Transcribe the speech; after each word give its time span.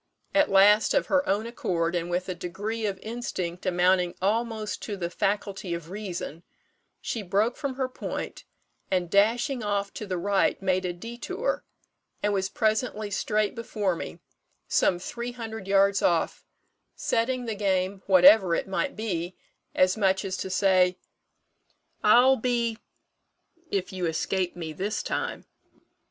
At 0.33 0.49
last, 0.49 0.95
of 0.95 1.05
her 1.13 1.29
own 1.29 1.45
accord, 1.45 1.93
and 1.93 2.09
with 2.09 2.27
a 2.27 2.33
degree 2.33 2.87
of 2.87 2.97
instinct 3.03 3.67
amounting 3.67 4.15
almost 4.19 4.81
to 4.81 4.97
the 4.97 5.11
faculty 5.11 5.75
of 5.75 5.91
reason, 5.91 6.41
she 7.01 7.21
broke 7.21 7.55
from 7.55 7.75
her 7.75 7.87
point, 7.87 8.43
and 8.89 9.11
dashing 9.11 9.61
off 9.61 9.93
to 9.93 10.07
the 10.07 10.17
right 10.17 10.59
made 10.59 10.85
a 10.85 10.93
détour, 10.95 11.61
and 12.23 12.33
was 12.33 12.49
presently 12.49 13.11
straight 13.11 13.53
before 13.53 13.95
me, 13.95 14.17
some 14.67 14.97
three 14.97 15.33
hundred 15.33 15.67
yards 15.67 16.01
off, 16.01 16.43
setting 16.95 17.45
the 17.45 17.53
game 17.53 18.01
whatever 18.07 18.55
it 18.55 18.67
might 18.67 18.95
be, 18.95 19.35
as 19.75 19.95
much 19.97 20.25
as 20.25 20.35
to 20.37 20.49
say, 20.49 20.97
'I'll 22.03 22.37
be 22.37 22.79
if 23.69 23.93
you 23.93 24.07
escape 24.07 24.55
me 24.55 24.73
this 24.73 25.03
time.' 25.03 25.45